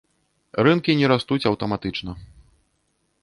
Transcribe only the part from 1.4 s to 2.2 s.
аўтаматычна.